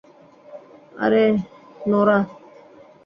[0.97, 1.23] আরে,
[1.89, 2.17] নোরা?